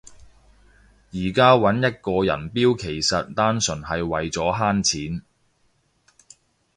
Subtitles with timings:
[1.11, 5.21] 而家搵一個人標其實單純係為咗慳錢